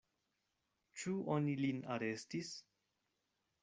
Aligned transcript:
Ĉu 1.03 1.13
oni 1.37 1.55
lin 1.61 1.85
arestis? 1.99 2.53